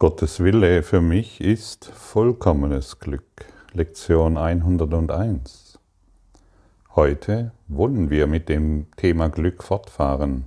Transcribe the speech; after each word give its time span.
Gottes 0.00 0.38
Wille 0.38 0.84
für 0.84 1.00
mich 1.00 1.40
ist 1.40 1.86
vollkommenes 1.86 3.00
Glück. 3.00 3.46
Lektion 3.72 4.36
101. 4.36 5.80
Heute 6.94 7.50
wollen 7.66 8.08
wir 8.08 8.28
mit 8.28 8.48
dem 8.48 8.86
Thema 8.96 9.28
Glück 9.28 9.64
fortfahren. 9.64 10.44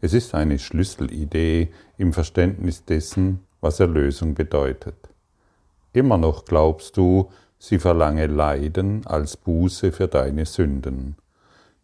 Es 0.00 0.14
ist 0.14 0.34
eine 0.34 0.58
Schlüsselidee 0.58 1.70
im 1.98 2.14
Verständnis 2.14 2.86
dessen, 2.86 3.40
was 3.60 3.78
Erlösung 3.78 4.32
bedeutet. 4.32 4.96
Immer 5.92 6.16
noch 6.16 6.46
glaubst 6.46 6.96
du, 6.96 7.28
sie 7.58 7.78
verlange 7.78 8.26
Leiden 8.26 9.06
als 9.06 9.36
Buße 9.36 9.92
für 9.92 10.08
deine 10.08 10.46
Sünden. 10.46 11.16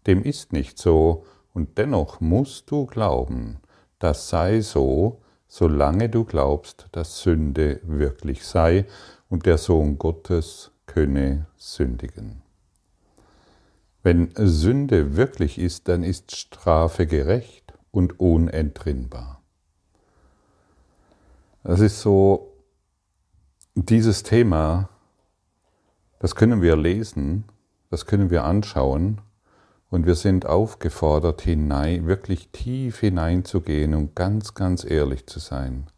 Dem 0.06 0.22
ist 0.22 0.54
nicht 0.54 0.78
so, 0.78 1.26
und 1.52 1.76
dennoch 1.76 2.22
musst 2.22 2.70
du 2.70 2.86
glauben, 2.86 3.58
das 3.98 4.30
sei 4.30 4.62
so, 4.62 5.20
solange 5.50 6.08
du 6.08 6.24
glaubst, 6.24 6.86
dass 6.92 7.22
Sünde 7.22 7.80
wirklich 7.82 8.46
sei 8.46 8.86
und 9.28 9.46
der 9.46 9.58
Sohn 9.58 9.98
Gottes 9.98 10.70
könne 10.86 11.46
sündigen. 11.56 12.42
Wenn 14.04 14.30
Sünde 14.36 15.16
wirklich 15.16 15.58
ist, 15.58 15.88
dann 15.88 16.04
ist 16.04 16.36
Strafe 16.36 17.06
gerecht 17.08 17.74
und 17.90 18.20
unentrinnbar. 18.20 19.42
Das 21.64 21.80
ist 21.80 22.00
so, 22.00 22.52
dieses 23.74 24.22
Thema, 24.22 24.88
das 26.20 26.36
können 26.36 26.62
wir 26.62 26.76
lesen, 26.76 27.44
das 27.90 28.06
können 28.06 28.30
wir 28.30 28.44
anschauen 28.44 29.20
und 29.90 30.06
wir 30.06 30.14
sind 30.14 30.46
aufgefordert, 30.46 31.42
hinein, 31.42 32.06
wirklich 32.06 32.48
tief 32.50 33.00
hineinzugehen 33.00 33.94
und 33.94 34.14
ganz, 34.14 34.54
ganz 34.54 34.84
ehrlich 34.84 35.26
zu 35.26 35.40
sein. 35.40 35.88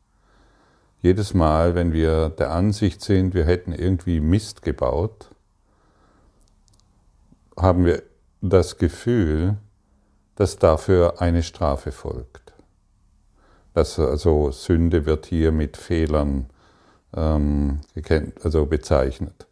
Jedes 1.01 1.35
Mal, 1.35 1.75
wenn 1.75 1.93
wir 1.93 2.31
der 2.31 2.53
Ansicht 2.53 3.03
sind, 3.03 3.35
wir 3.35 3.45
hätten 3.45 3.73
irgendwie 3.73 4.21
Mist 4.21 4.63
gebaut, 4.63 5.31
haben 7.57 7.85
wir 7.85 8.03
das 8.41 8.79
Gefühl, 8.79 9.59
dass 10.37 10.57
dafür 10.57 11.21
eine 11.21 11.43
Strafe 11.43 11.93
folgt. 11.93 12.55
Das, 13.75 13.99
also 13.99 14.51
Sünde 14.51 15.07
wird 15.07 15.27
hier 15.27 15.53
mit 15.53 15.77
Fehlern 15.77 16.47
ähm, 17.15 17.81
also 18.43 18.67
bezeichnet. 18.67 19.47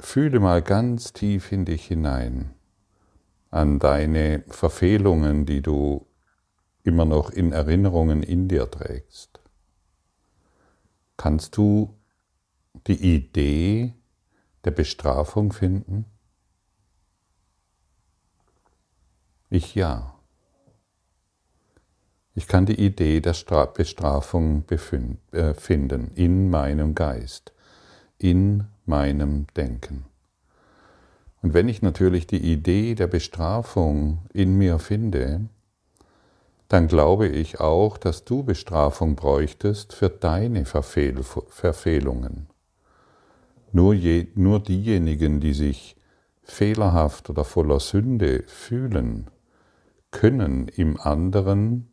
Fühle 0.00 0.40
mal 0.40 0.60
ganz 0.60 1.12
tief 1.12 1.52
in 1.52 1.64
dich 1.64 1.86
hinein 1.86 2.55
an 3.56 3.78
deine 3.78 4.44
Verfehlungen, 4.48 5.46
die 5.46 5.62
du 5.62 6.06
immer 6.82 7.06
noch 7.06 7.30
in 7.30 7.52
Erinnerungen 7.52 8.22
in 8.22 8.48
dir 8.48 8.70
trägst. 8.70 9.40
Kannst 11.16 11.56
du 11.56 11.98
die 12.86 13.14
Idee 13.14 13.94
der 14.64 14.72
Bestrafung 14.72 15.52
finden? 15.52 16.04
Ich 19.48 19.74
ja. 19.74 20.14
Ich 22.34 22.48
kann 22.48 22.66
die 22.66 22.78
Idee 22.78 23.22
der 23.22 23.34
Bestrafung 23.74 24.64
äh, 24.68 25.54
finden 25.54 26.10
in 26.14 26.50
meinem 26.50 26.94
Geist, 26.94 27.54
in 28.18 28.66
meinem 28.84 29.46
Denken. 29.56 30.04
Und 31.46 31.54
wenn 31.54 31.68
ich 31.68 31.80
natürlich 31.80 32.26
die 32.26 32.42
Idee 32.42 32.96
der 32.96 33.06
Bestrafung 33.06 34.18
in 34.32 34.58
mir 34.58 34.80
finde, 34.80 35.48
dann 36.66 36.88
glaube 36.88 37.28
ich 37.28 37.60
auch, 37.60 37.98
dass 37.98 38.24
du 38.24 38.42
Bestrafung 38.42 39.14
bräuchtest 39.14 39.92
für 39.92 40.08
deine 40.08 40.64
Verfehl 40.64 41.22
Verfehlungen. 41.22 42.48
Nur, 43.70 43.94
je, 43.94 44.26
nur 44.34 44.58
diejenigen, 44.58 45.38
die 45.38 45.54
sich 45.54 45.94
fehlerhaft 46.42 47.30
oder 47.30 47.44
voller 47.44 47.78
Sünde 47.78 48.42
fühlen, 48.48 49.30
können 50.10 50.66
im 50.66 50.98
anderen 50.98 51.92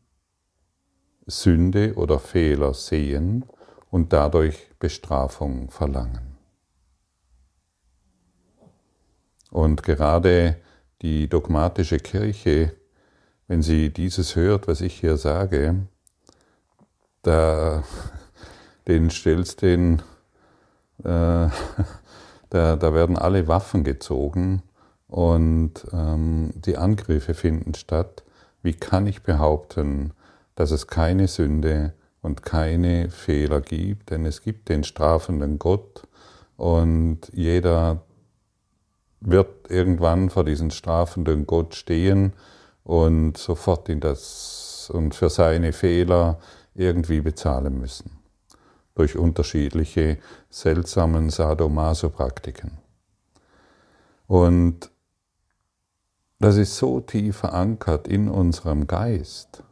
Sünde 1.27 1.93
oder 1.93 2.17
Fehler 2.17 2.73
sehen 2.73 3.45
und 3.91 4.13
dadurch 4.13 4.71
Bestrafung 4.79 5.69
verlangen. 5.69 6.32
Und 9.53 9.83
gerade 9.83 10.57
die 11.03 11.29
dogmatische 11.29 11.99
Kirche, 11.99 12.73
wenn 13.47 13.61
sie 13.61 13.91
dieses 13.91 14.35
hört, 14.35 14.67
was 14.67 14.81
ich 14.81 14.99
hier 14.99 15.15
sage, 15.15 15.75
da 17.21 17.83
den 18.87 19.11
stellst 19.11 19.61
den, 19.61 20.01
äh, 21.03 21.03
da, 22.49 22.75
da 22.75 22.93
werden 22.95 23.15
alle 23.15 23.47
Waffen 23.47 23.83
gezogen 23.83 24.63
und 25.05 25.85
ähm, 25.93 26.53
die 26.55 26.77
Angriffe 26.77 27.35
finden 27.35 27.75
statt. 27.75 28.23
Wie 28.63 28.73
kann 28.73 29.05
ich 29.05 29.21
behaupten, 29.21 30.13
dass 30.55 30.71
es 30.71 30.87
keine 30.87 31.27
Sünde 31.27 31.93
und 32.23 32.41
keine 32.41 33.11
Fehler 33.11 33.61
gibt? 33.61 34.09
Denn 34.09 34.25
es 34.25 34.41
gibt 34.41 34.69
den 34.69 34.83
strafenden 34.83 35.59
Gott 35.59 36.07
und 36.57 37.29
jeder 37.33 38.01
wird 39.25 39.69
irgendwann 39.69 40.29
vor 40.29 40.43
diesen 40.43 40.71
strafenden 40.71 41.47
Gott 41.47 41.75
stehen 41.75 42.33
und 42.83 43.37
sofort 43.37 43.89
in 43.89 43.99
das 43.99 44.91
und 44.93 45.15
für 45.15 45.29
seine 45.29 45.71
Fehler 45.71 46.39
irgendwie 46.75 47.21
bezahlen 47.21 47.79
müssen. 47.79 48.11
Durch 48.95 49.17
unterschiedliche 49.17 50.17
seltsamen 50.49 51.29
Sadomaso-Praktiken. 51.29 52.77
Und 54.27 54.91
das 56.39 56.57
ist 56.57 56.77
so 56.77 56.99
tief 56.99 57.37
verankert 57.37 58.07
in 58.07 58.27
unserem 58.27 58.85
Geist, 58.85 59.63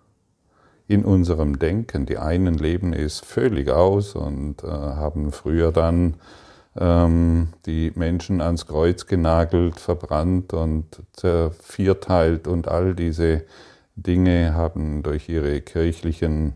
in 0.88 1.03
unserem 1.03 1.59
Denken. 1.59 2.06
Die 2.06 2.17
einen 2.17 2.56
leben 2.56 2.94
es 2.94 3.19
völlig 3.19 3.69
aus 3.69 4.16
und 4.16 4.63
äh, 4.63 4.67
haben 4.67 5.31
früher 5.31 5.72
dann 5.72 6.16
die 6.73 7.91
Menschen 7.95 8.39
ans 8.39 8.65
Kreuz 8.65 9.05
genagelt, 9.05 9.77
verbrannt 9.77 10.53
und 10.53 11.03
zervierteilt 11.11 12.47
und 12.47 12.69
all 12.69 12.95
diese 12.95 13.43
Dinge 13.97 14.53
haben 14.53 15.03
durch 15.03 15.27
ihre 15.27 15.59
kirchlichen 15.61 16.55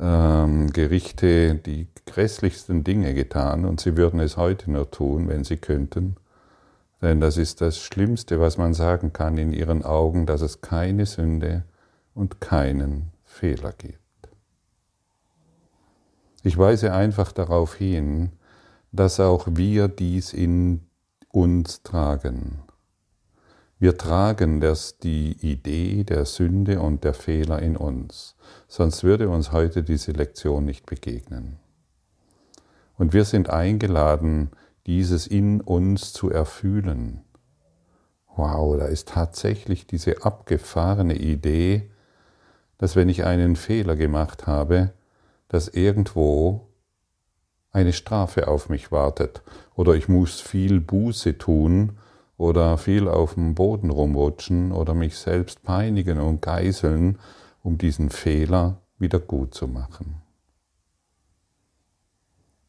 ähm, 0.00 0.72
Gerichte 0.72 1.54
die 1.54 1.86
grässlichsten 2.06 2.82
Dinge 2.82 3.14
getan 3.14 3.64
und 3.64 3.80
sie 3.80 3.96
würden 3.96 4.20
es 4.20 4.36
heute 4.36 4.70
nur 4.70 4.90
tun, 4.90 5.28
wenn 5.28 5.44
sie 5.44 5.56
könnten. 5.56 6.16
Denn 7.00 7.20
das 7.20 7.36
ist 7.36 7.60
das 7.60 7.78
Schlimmste, 7.78 8.40
was 8.40 8.58
man 8.58 8.74
sagen 8.74 9.12
kann 9.12 9.38
in 9.38 9.52
ihren 9.52 9.84
Augen, 9.84 10.26
dass 10.26 10.40
es 10.40 10.60
keine 10.60 11.06
Sünde 11.06 11.64
und 12.14 12.40
keinen 12.40 13.12
Fehler 13.24 13.72
gibt. 13.72 14.00
Ich 16.42 16.56
weise 16.58 16.92
einfach 16.92 17.32
darauf 17.32 17.74
hin, 17.74 18.32
dass 18.92 19.20
auch 19.20 19.46
wir 19.50 19.88
dies 19.88 20.32
in 20.32 20.86
uns 21.30 21.82
tragen. 21.82 22.60
Wir 23.78 23.98
tragen 23.98 24.60
das, 24.60 24.98
die 24.98 25.32
Idee 25.42 26.02
der 26.04 26.24
Sünde 26.24 26.80
und 26.80 27.04
der 27.04 27.12
Fehler 27.12 27.60
in 27.60 27.76
uns, 27.76 28.34
sonst 28.68 29.04
würde 29.04 29.28
uns 29.28 29.52
heute 29.52 29.82
diese 29.82 30.12
Lektion 30.12 30.64
nicht 30.64 30.86
begegnen. 30.86 31.58
Und 32.96 33.12
wir 33.12 33.26
sind 33.26 33.50
eingeladen, 33.50 34.50
dieses 34.86 35.26
in 35.26 35.60
uns 35.60 36.14
zu 36.14 36.30
erfühlen. 36.30 37.20
Wow, 38.34 38.78
da 38.78 38.86
ist 38.86 39.08
tatsächlich 39.08 39.86
diese 39.86 40.24
abgefahrene 40.24 41.16
Idee, 41.16 41.90
dass 42.78 42.96
wenn 42.96 43.08
ich 43.08 43.24
einen 43.24 43.56
Fehler 43.56 43.96
gemacht 43.96 44.46
habe, 44.46 44.92
dass 45.48 45.68
irgendwo 45.68 46.68
eine 47.76 47.92
Strafe 47.92 48.48
auf 48.48 48.70
mich 48.70 48.90
wartet 48.90 49.42
oder 49.74 49.92
ich 49.92 50.08
muss 50.08 50.40
viel 50.40 50.80
Buße 50.80 51.36
tun 51.36 51.98
oder 52.38 52.78
viel 52.78 53.06
auf 53.06 53.34
dem 53.34 53.54
Boden 53.54 53.90
rumrutschen 53.90 54.72
oder 54.72 54.94
mich 54.94 55.18
selbst 55.18 55.62
peinigen 55.62 56.18
und 56.18 56.40
geißeln, 56.40 57.18
um 57.62 57.76
diesen 57.76 58.08
Fehler 58.08 58.80
wieder 58.98 59.20
gut 59.20 59.52
zu 59.52 59.68
machen. 59.68 60.22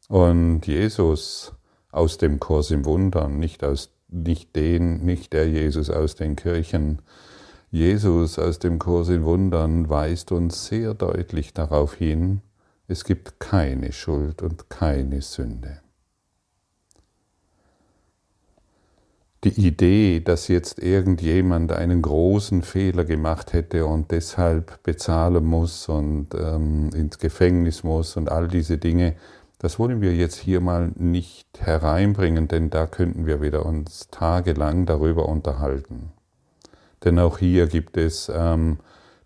Und 0.09 0.67
Jesus 0.67 1.53
aus 1.89 2.17
dem 2.17 2.41
Kurs 2.41 2.69
im 2.71 2.83
Wundern, 2.83 3.39
nicht, 3.39 3.63
aus, 3.63 3.93
nicht, 4.09 4.57
den, 4.57 5.05
nicht 5.05 5.31
der 5.31 5.47
Jesus 5.47 5.89
aus 5.89 6.15
den 6.15 6.35
Kirchen, 6.35 7.01
Jesus 7.71 8.39
aus 8.39 8.59
dem 8.59 8.77
Kurs 8.77 9.07
in 9.07 9.23
Wundern 9.23 9.89
weist 9.89 10.33
uns 10.33 10.67
sehr 10.67 10.93
deutlich 10.93 11.53
darauf 11.53 11.93
hin, 11.93 12.41
es 12.87 13.03
gibt 13.03 13.39
keine 13.39 13.91
Schuld 13.91 14.41
und 14.41 14.69
keine 14.69 15.21
Sünde. 15.21 15.81
die 19.43 19.67
Idee, 19.67 20.19
dass 20.19 20.47
jetzt 20.47 20.79
irgendjemand 20.79 21.71
einen 21.71 22.01
großen 22.01 22.63
Fehler 22.63 23.05
gemacht 23.05 23.53
hätte 23.53 23.85
und 23.85 24.11
deshalb 24.11 24.81
bezahlen 24.83 25.45
muss 25.45 25.87
und 25.89 26.29
ähm, 26.33 26.89
ins 26.93 27.19
Gefängnis 27.19 27.83
muss 27.83 28.17
und 28.17 28.31
all 28.31 28.47
diese 28.47 28.77
Dinge, 28.77 29.15
das 29.59 29.79
wollen 29.79 30.01
wir 30.01 30.13
jetzt 30.13 30.37
hier 30.37 30.59
mal 30.59 30.91
nicht 30.95 31.47
hereinbringen, 31.59 32.47
denn 32.47 32.69
da 32.69 32.87
könnten 32.87 33.25
wir 33.25 33.41
wieder 33.41 33.65
uns 33.65 34.07
tagelang 34.09 34.85
darüber 34.85 35.29
unterhalten. 35.29 36.11
Denn 37.03 37.19
auch 37.19 37.37
hier 37.37 37.67
gibt 37.67 37.95
es 37.95 38.31
ähm, 38.33 38.79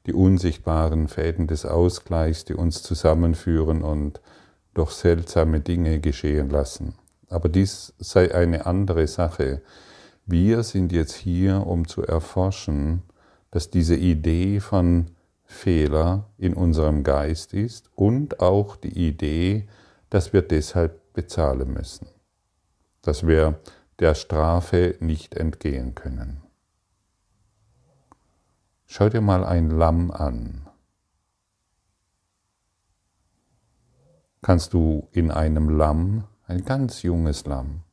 die 0.06 0.14
unsichtbaren 0.14 1.08
Fäden 1.08 1.48
des 1.48 1.66
Ausgleichs, 1.66 2.46
die 2.46 2.56
uns 2.56 2.82
zusammenführen 2.84 3.84
und 3.84 4.22
doch 4.74 4.92
seltsame 4.92 5.60
Dinge 5.60 6.00
geschehen 6.00 6.50
lassen. 6.50 6.96
Aber 7.30 7.50
dies 7.50 7.94
sei 8.00 8.34
eine 8.34 8.66
andere 8.66 9.08
Sache. 9.08 9.62
Wir 10.26 10.64
sind 10.64 10.92
jetzt 10.92 11.14
hier, 11.14 11.66
um 11.66 11.88
zu 11.88 12.04
erforschen, 12.04 13.04
dass 13.52 13.70
diese 13.70 13.96
Idee 13.96 14.60
von 14.60 15.12
Fehler 15.46 16.30
in 16.38 16.54
unserem 16.54 17.04
Geist 17.04 17.54
ist 17.54 17.90
und 17.96 18.40
auch 18.40 18.78
die 18.78 19.08
Idee, 19.08 19.68
dass 20.10 20.34
wir 20.34 20.42
deshalb 20.42 21.14
bezahlen 21.14 21.74
müssen, 21.74 22.08
dass 23.02 23.28
wir 23.28 23.60
der 24.00 24.16
Strafe 24.16 24.96
nicht 25.00 25.36
entgehen 25.36 25.94
können. 25.94 26.41
Schau 28.94 29.08
dir 29.08 29.22
mal 29.22 29.46
ein 29.46 29.70
Lamm 29.70 30.12
an. 30.12 30.68
Kannst 34.42 34.74
du 34.74 35.08
in 35.14 35.32
einem 35.32 35.70
Lamm, 35.70 36.26
ein 36.46 36.66
ganz 36.66 37.02
junges 37.02 37.46
Lamm, 37.46 37.84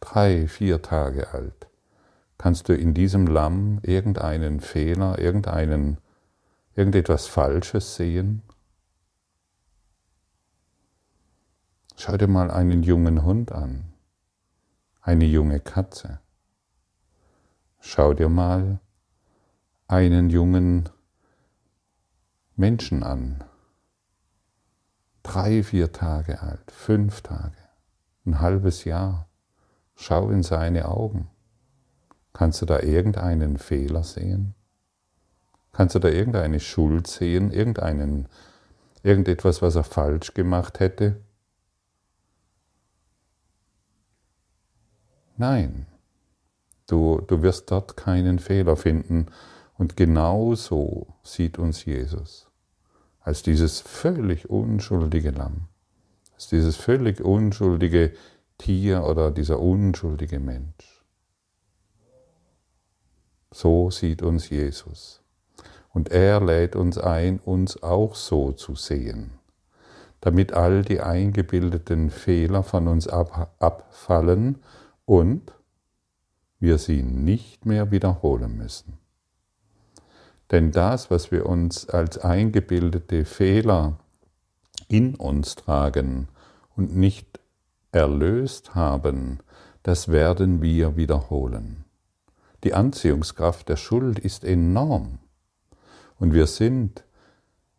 drei, 0.00 0.48
vier 0.48 0.82
Tage 0.82 1.32
alt, 1.32 1.66
kannst 2.36 2.68
du 2.68 2.74
in 2.74 2.92
diesem 2.92 3.26
Lamm 3.26 3.78
irgendeinen 3.80 4.60
Fehler, 4.60 5.18
irgendeinen, 5.18 5.96
irgendetwas 6.74 7.26
Falsches 7.26 7.96
sehen? 7.96 8.42
Schau 11.96 12.18
dir 12.18 12.28
mal 12.28 12.50
einen 12.50 12.82
jungen 12.82 13.24
Hund 13.24 13.50
an, 13.52 13.94
eine 15.00 15.24
junge 15.24 15.58
Katze. 15.58 16.20
Schau 17.80 18.12
dir 18.12 18.28
mal 18.28 18.80
einen 19.88 20.28
jungen 20.28 20.90
Menschen 22.56 23.02
an, 23.02 23.42
drei, 25.22 25.62
vier 25.62 25.92
Tage 25.92 26.42
alt, 26.42 26.70
fünf 26.70 27.22
Tage, 27.22 27.56
ein 28.26 28.40
halbes 28.40 28.84
Jahr. 28.84 29.28
Schau 29.94 30.30
in 30.30 30.42
seine 30.42 30.86
Augen. 30.86 31.28
Kannst 32.32 32.62
du 32.62 32.66
da 32.66 32.80
irgendeinen 32.80 33.56
Fehler 33.56 34.04
sehen? 34.04 34.54
Kannst 35.72 35.94
du 35.94 35.98
da 35.98 36.08
irgendeine 36.08 36.60
Schuld 36.60 37.06
sehen, 37.06 37.50
irgendeinen, 37.50 38.28
irgendetwas, 39.02 39.62
was 39.62 39.74
er 39.74 39.84
falsch 39.84 40.34
gemacht 40.34 40.80
hätte? 40.80 41.20
Nein, 45.36 45.86
du, 46.86 47.20
du 47.20 47.42
wirst 47.42 47.70
dort 47.70 47.96
keinen 47.96 48.38
Fehler 48.38 48.76
finden. 48.76 49.26
Und 49.78 49.96
genau 49.96 50.56
so 50.56 51.06
sieht 51.22 51.56
uns 51.56 51.84
Jesus, 51.84 52.50
als 53.20 53.42
dieses 53.44 53.80
völlig 53.80 54.50
unschuldige 54.50 55.30
Lamm, 55.30 55.68
als 56.34 56.48
dieses 56.48 56.76
völlig 56.76 57.20
unschuldige 57.20 58.12
Tier 58.58 59.04
oder 59.04 59.30
dieser 59.30 59.60
unschuldige 59.60 60.40
Mensch. 60.40 61.04
So 63.52 63.90
sieht 63.90 64.20
uns 64.20 64.50
Jesus. 64.50 65.22
Und 65.90 66.10
er 66.10 66.44
lädt 66.44 66.74
uns 66.74 66.98
ein, 66.98 67.38
uns 67.38 67.80
auch 67.80 68.16
so 68.16 68.50
zu 68.52 68.74
sehen, 68.74 69.38
damit 70.20 70.52
all 70.52 70.82
die 70.82 71.00
eingebildeten 71.00 72.10
Fehler 72.10 72.64
von 72.64 72.88
uns 72.88 73.06
ab, 73.06 73.54
abfallen 73.60 74.58
und 75.04 75.52
wir 76.58 76.78
sie 76.78 77.04
nicht 77.04 77.64
mehr 77.64 77.92
wiederholen 77.92 78.56
müssen. 78.56 78.98
Denn 80.50 80.72
das, 80.72 81.10
was 81.10 81.30
wir 81.30 81.46
uns 81.46 81.88
als 81.88 82.18
eingebildete 82.18 83.24
Fehler 83.24 83.98
in 84.88 85.14
uns 85.14 85.56
tragen 85.56 86.28
und 86.76 86.96
nicht 86.96 87.40
erlöst 87.92 88.74
haben, 88.74 89.40
das 89.82 90.08
werden 90.08 90.62
wir 90.62 90.96
wiederholen. 90.96 91.84
Die 92.64 92.74
Anziehungskraft 92.74 93.68
der 93.68 93.76
Schuld 93.76 94.18
ist 94.18 94.44
enorm. 94.44 95.18
Und 96.18 96.32
wir 96.32 96.46
sind 96.46 97.04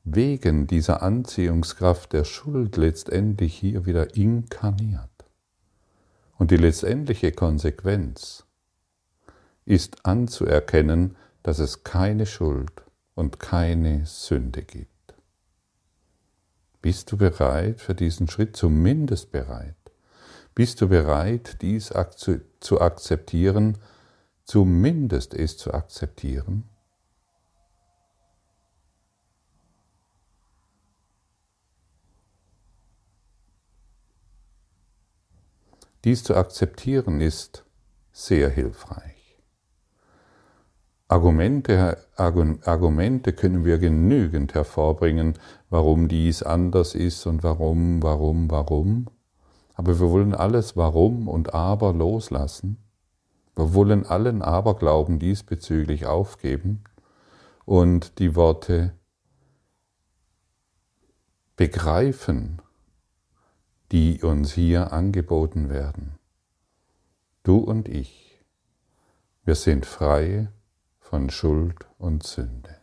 wegen 0.04 0.68
dieser 0.68 1.02
Anziehungskraft 1.04 2.14
der 2.14 2.24
Schuld 2.24 2.78
letztendlich 2.78 3.56
hier 3.56 3.86
wieder 3.86 4.16
inkarniert. 4.16 5.10
Und 6.38 6.52
die 6.52 6.58
letztendliche 6.58 7.34
Konsequenz 7.34 8.46
ist 9.66 10.06
anzuerkennen, 10.06 11.18
dass 11.44 11.60
es 11.60 11.84
keine 11.84 12.26
Schuld 12.26 12.84
und 13.16 13.40
keine 13.40 14.06
Sünde 14.06 14.64
gibt. 14.64 14.90
Bist 16.82 17.12
du 17.12 17.18
bereit 17.18 17.82
für 17.82 17.96
diesen 17.96 18.30
Schritt? 18.30 18.56
Zumindest 18.56 19.32
bereit. 19.32 19.76
Bist 20.56 20.82
du 20.82 20.88
bereit, 20.88 21.62
dies 21.62 21.94
zu 22.60 22.82
akzeptieren, 22.82 23.78
zumindest 24.44 25.34
es 25.34 25.58
zu 25.58 25.74
akzeptieren? 25.74 26.70
Dies 36.06 36.24
zu 36.24 36.36
akzeptieren 36.36 37.20
ist 37.20 37.66
sehr 38.14 38.50
hilfreich. 38.50 39.09
Argumente, 41.12 41.98
Argumente 42.18 43.34
können 43.34 43.66
wir 43.66 43.80
genügend 43.80 44.54
hervorbringen, 44.54 45.40
warum 45.72 46.08
dies 46.08 46.44
anders 46.44 46.94
ist 46.94 47.26
und 47.26 47.42
warum, 47.42 48.04
warum, 48.04 48.52
warum. 48.52 49.08
Aber 49.74 50.00
wir 50.00 50.12
wollen 50.12 50.36
alles 50.36 50.78
Warum 50.78 51.28
und 51.28 51.56
Aber 51.56 51.94
loslassen. 51.94 52.78
Wir 53.56 53.74
wollen 53.74 54.06
allen 54.06 54.44
Aberglauben 54.44 55.18
diesbezüglich 55.18 56.06
aufgeben 56.06 56.84
und 57.66 58.20
die 58.20 58.36
Worte 58.36 58.94
begreifen, 61.56 62.62
die 63.92 64.22
uns 64.22 64.54
hier 64.54 64.94
angeboten 64.94 65.70
werden. 65.70 66.20
Du 67.42 67.58
und 67.58 67.90
ich, 67.90 68.44
wir 69.44 69.56
sind 69.56 69.88
frei 69.88 70.50
von 71.10 71.32
Schuld 71.32 71.88
und 71.98 72.22
Sünde. 72.22 72.78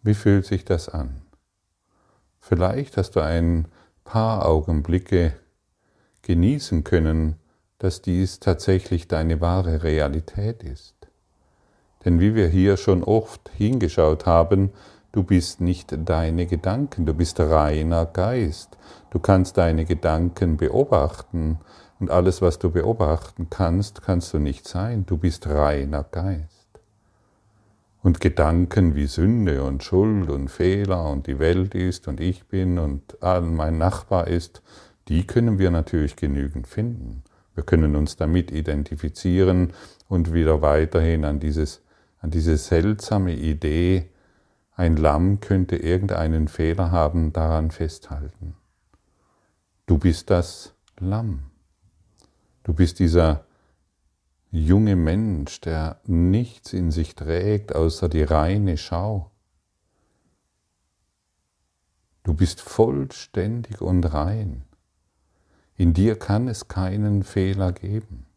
Wie 0.00 0.14
fühlt 0.14 0.46
sich 0.46 0.64
das 0.64 0.88
an? 0.88 1.20
Vielleicht 2.40 2.96
hast 2.96 3.10
du 3.10 3.20
ein 3.20 3.68
paar 4.04 4.46
Augenblicke 4.46 5.38
genießen 6.22 6.84
können, 6.84 7.36
dass 7.76 8.00
dies 8.00 8.40
tatsächlich 8.40 9.08
deine 9.08 9.42
wahre 9.42 9.82
Realität 9.82 10.62
ist. 10.62 10.97
Denn 12.08 12.20
wie 12.20 12.34
wir 12.34 12.48
hier 12.48 12.78
schon 12.78 13.04
oft 13.04 13.50
hingeschaut 13.54 14.24
haben, 14.24 14.70
du 15.12 15.22
bist 15.22 15.60
nicht 15.60 15.94
deine 16.08 16.46
Gedanken, 16.46 17.04
du 17.04 17.12
bist 17.12 17.38
reiner 17.38 18.06
Geist. 18.06 18.78
Du 19.10 19.18
kannst 19.18 19.58
deine 19.58 19.84
Gedanken 19.84 20.56
beobachten 20.56 21.58
und 22.00 22.10
alles, 22.10 22.40
was 22.40 22.58
du 22.58 22.70
beobachten 22.70 23.48
kannst, 23.50 24.00
kannst 24.00 24.32
du 24.32 24.38
nicht 24.38 24.66
sein. 24.66 25.04
Du 25.04 25.18
bist 25.18 25.48
reiner 25.48 26.02
Geist. 26.02 26.80
Und 28.02 28.22
Gedanken 28.22 28.94
wie 28.94 29.06
Sünde 29.06 29.62
und 29.62 29.84
Schuld 29.84 30.30
und 30.30 30.48
Fehler 30.48 31.10
und 31.10 31.26
die 31.26 31.38
Welt 31.38 31.74
ist 31.74 32.08
und 32.08 32.20
ich 32.20 32.46
bin 32.46 32.78
und 32.78 33.18
mein 33.20 33.76
Nachbar 33.76 34.28
ist, 34.28 34.62
die 35.08 35.26
können 35.26 35.58
wir 35.58 35.70
natürlich 35.70 36.16
genügend 36.16 36.68
finden. 36.68 37.22
Wir 37.54 37.64
können 37.64 37.96
uns 37.96 38.16
damit 38.16 38.50
identifizieren 38.50 39.74
und 40.08 40.32
wieder 40.32 40.62
weiterhin 40.62 41.26
an, 41.26 41.38
dieses, 41.38 41.82
an 42.20 42.30
diese 42.30 42.56
seltsame 42.56 43.34
Idee, 43.34 44.10
ein 44.74 44.96
Lamm 44.96 45.40
könnte 45.40 45.76
irgendeinen 45.76 46.48
Fehler 46.48 46.90
haben, 46.90 47.32
daran 47.32 47.70
festhalten. 47.70 48.54
Du 49.86 49.98
bist 49.98 50.30
das 50.30 50.74
Lamm. 50.98 51.50
Du 52.62 52.74
bist 52.74 52.98
dieser 52.98 53.44
junge 54.50 54.96
Mensch, 54.96 55.60
der 55.60 56.00
nichts 56.06 56.72
in 56.72 56.90
sich 56.90 57.14
trägt 57.14 57.74
außer 57.74 58.08
die 58.08 58.22
reine 58.22 58.76
Schau. 58.76 59.30
Du 62.22 62.34
bist 62.34 62.60
vollständig 62.60 63.80
und 63.80 64.04
rein. 64.04 64.64
In 65.76 65.94
dir 65.94 66.18
kann 66.18 66.46
es 66.48 66.68
keinen 66.68 67.22
Fehler 67.22 67.72
geben. 67.72 68.27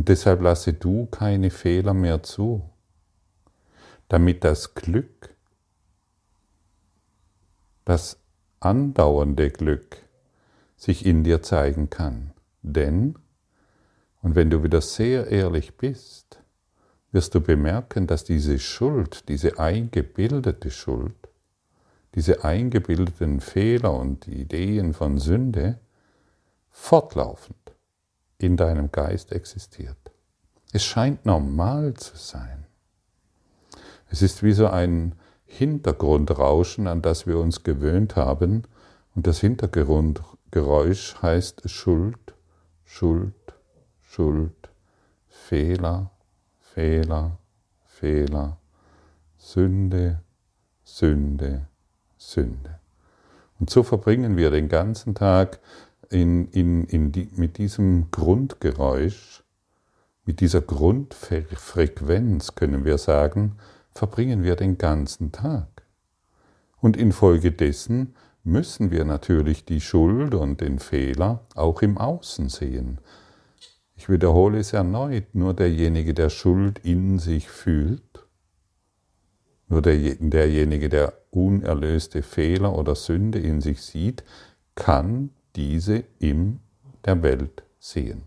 Und 0.00 0.08
deshalb 0.08 0.40
lasse 0.40 0.72
du 0.72 1.04
keine 1.04 1.50
Fehler 1.50 1.92
mehr 1.92 2.22
zu, 2.22 2.62
damit 4.08 4.44
das 4.44 4.74
Glück, 4.74 5.36
das 7.84 8.18
andauernde 8.60 9.50
Glück 9.50 9.98
sich 10.78 11.04
in 11.04 11.22
dir 11.22 11.42
zeigen 11.42 11.90
kann. 11.90 12.32
Denn, 12.62 13.18
und 14.22 14.36
wenn 14.36 14.48
du 14.48 14.62
wieder 14.62 14.80
sehr 14.80 15.26
ehrlich 15.26 15.76
bist, 15.76 16.40
wirst 17.12 17.34
du 17.34 17.42
bemerken, 17.42 18.06
dass 18.06 18.24
diese 18.24 18.58
Schuld, 18.58 19.28
diese 19.28 19.58
eingebildete 19.58 20.70
Schuld, 20.70 21.28
diese 22.14 22.42
eingebildeten 22.42 23.40
Fehler 23.42 23.92
und 23.92 24.26
Ideen 24.28 24.94
von 24.94 25.18
Sünde, 25.18 25.78
fortlaufend 26.70 27.59
in 28.42 28.56
deinem 28.56 28.90
Geist 28.90 29.32
existiert. 29.32 29.96
Es 30.72 30.84
scheint 30.84 31.26
normal 31.26 31.94
zu 31.94 32.16
sein. 32.16 32.66
Es 34.08 34.22
ist 34.22 34.42
wie 34.42 34.52
so 34.52 34.68
ein 34.68 35.14
Hintergrundrauschen, 35.46 36.86
an 36.86 37.02
das 37.02 37.26
wir 37.26 37.38
uns 37.38 37.62
gewöhnt 37.64 38.16
haben, 38.16 38.64
und 39.14 39.26
das 39.26 39.40
Hintergrundgeräusch 39.40 41.16
heißt 41.20 41.68
Schuld, 41.68 42.34
Schuld, 42.84 43.34
Schuld, 44.02 44.70
Fehler, 45.28 46.10
Fehler, 46.60 47.38
Fehler, 47.84 48.58
Sünde, 49.38 50.20
Sünde, 50.84 51.66
Sünde. 52.16 52.78
Und 53.58 53.70
so 53.70 53.82
verbringen 53.82 54.36
wir 54.36 54.50
den 54.50 54.68
ganzen 54.68 55.14
Tag 55.14 55.58
in, 56.10 56.48
in, 56.48 56.84
in 56.84 57.12
die, 57.12 57.28
mit 57.36 57.58
diesem 57.58 58.10
Grundgeräusch, 58.10 59.42
mit 60.24 60.40
dieser 60.40 60.60
Grundfrequenz, 60.60 62.54
können 62.54 62.84
wir 62.84 62.98
sagen, 62.98 63.56
verbringen 63.92 64.42
wir 64.42 64.56
den 64.56 64.76
ganzen 64.76 65.32
Tag. 65.32 65.68
Und 66.80 66.96
infolgedessen 66.96 68.14
müssen 68.42 68.90
wir 68.90 69.04
natürlich 69.04 69.64
die 69.64 69.80
Schuld 69.80 70.34
und 70.34 70.60
den 70.60 70.78
Fehler 70.78 71.46
auch 71.54 71.82
im 71.82 71.98
Außen 71.98 72.48
sehen. 72.48 72.98
Ich 73.96 74.08
wiederhole 74.08 74.58
es 74.58 74.72
erneut, 74.72 75.34
nur 75.34 75.54
derjenige, 75.54 76.14
der 76.14 76.30
Schuld 76.30 76.78
in 76.78 77.18
sich 77.18 77.50
fühlt, 77.50 78.26
nur 79.68 79.82
der, 79.82 80.16
derjenige, 80.16 80.88
der 80.88 81.12
unerlöste 81.30 82.22
Fehler 82.22 82.76
oder 82.76 82.94
Sünde 82.94 83.38
in 83.38 83.60
sich 83.60 83.82
sieht, 83.82 84.24
kann 84.74 85.30
diese 85.56 86.04
in 86.18 86.60
der 87.04 87.22
Welt 87.22 87.62
sehen. 87.78 88.22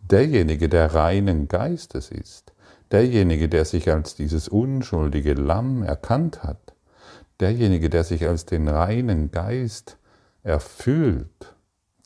Derjenige, 0.00 0.68
der 0.68 0.94
reinen 0.94 1.48
Geistes 1.48 2.10
ist, 2.10 2.52
derjenige, 2.90 3.48
der 3.48 3.64
sich 3.64 3.90
als 3.90 4.14
dieses 4.14 4.48
unschuldige 4.48 5.34
Lamm 5.34 5.82
erkannt 5.82 6.42
hat, 6.42 6.74
derjenige, 7.40 7.90
der 7.90 8.04
sich 8.04 8.26
als 8.26 8.46
den 8.46 8.68
reinen 8.68 9.30
Geist 9.30 9.96
erfüllt, 10.42 11.54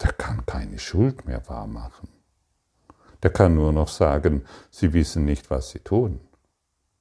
der 0.01 0.13
kann 0.13 0.47
keine 0.47 0.79
Schuld 0.79 1.27
mehr 1.27 1.47
wahrmachen. 1.49 2.09
Der 3.23 3.31
kann 3.31 3.55
nur 3.55 3.73
noch 3.73 3.89
sagen, 3.89 4.45
sie 4.71 4.95
wissen 4.95 5.27
nicht, 5.27 5.51
was 5.51 5.71
sie 5.71 5.81
tun. 5.81 6.21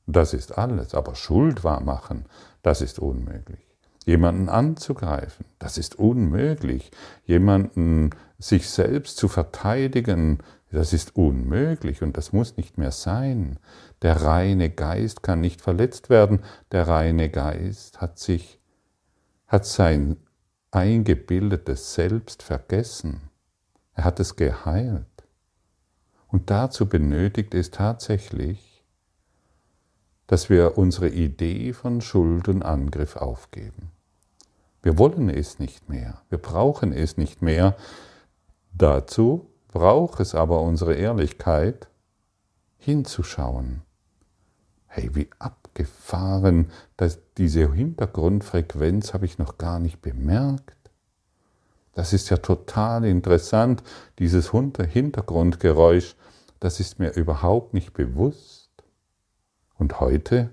Das 0.05 0.33
ist 0.33 0.57
alles, 0.57 0.93
aber 0.93 1.15
Schuld 1.15 1.63
wahrmachen, 1.63 2.25
das 2.61 2.81
ist 2.81 2.99
unmöglich 2.99 3.68
jemanden 4.09 4.49
anzugreifen. 4.49 5.45
Das 5.59 5.77
ist 5.77 5.99
unmöglich. 5.99 6.89
Jemanden 7.25 8.09
sich 8.39 8.67
selbst 8.67 9.17
zu 9.17 9.27
verteidigen, 9.27 10.39
das 10.71 10.93
ist 10.93 11.15
unmöglich 11.15 12.01
und 12.01 12.17
das 12.17 12.33
muss 12.33 12.57
nicht 12.57 12.79
mehr 12.79 12.91
sein. 12.91 13.59
Der 14.01 14.23
reine 14.23 14.71
Geist 14.71 15.21
kann 15.21 15.41
nicht 15.41 15.61
verletzt 15.61 16.09
werden. 16.09 16.41
Der 16.71 16.87
reine 16.87 17.29
Geist 17.29 18.01
hat 18.01 18.17
sich, 18.17 18.59
hat 19.45 19.67
sein 19.67 20.17
eingebildetes 20.71 21.93
Selbst 21.93 22.41
vergessen. 22.41 23.29
Er 23.93 24.05
hat 24.05 24.19
es 24.19 24.35
geheilt. 24.35 25.05
Und 26.27 26.49
dazu 26.49 26.89
benötigt 26.89 27.53
es 27.53 27.69
tatsächlich, 27.69 28.83
dass 30.25 30.49
wir 30.49 30.79
unsere 30.79 31.09
Idee 31.09 31.73
von 31.73 32.01
Schuld 32.01 32.47
und 32.47 32.63
Angriff 32.63 33.15
aufgeben. 33.15 33.91
Wir 34.81 34.97
wollen 34.97 35.29
es 35.29 35.59
nicht 35.59 35.89
mehr. 35.89 36.21
Wir 36.29 36.37
brauchen 36.37 36.93
es 36.93 37.17
nicht 37.17 37.41
mehr. 37.41 37.75
Dazu 38.71 39.49
braucht 39.67 40.19
es 40.19 40.35
aber 40.35 40.61
unsere 40.61 40.93
Ehrlichkeit, 40.93 41.87
hinzuschauen. 42.77 43.81
Hey, 44.87 45.13
wie 45.13 45.29
abgefahren, 45.37 46.71
dass 46.97 47.19
diese 47.37 47.71
Hintergrundfrequenz 47.71 49.13
habe 49.13 49.25
ich 49.25 49.37
noch 49.37 49.57
gar 49.57 49.79
nicht 49.79 50.01
bemerkt. 50.01 50.75
Das 51.93 52.13
ist 52.13 52.29
ja 52.29 52.37
total 52.37 53.03
interessant, 53.05 53.83
dieses 54.17 54.51
Hintergrundgeräusch, 54.51 56.15
das 56.59 56.79
ist 56.79 56.99
mir 56.99 57.11
überhaupt 57.11 57.73
nicht 57.73 57.93
bewusst. 57.93 58.69
Und 59.77 59.99
heute 59.99 60.49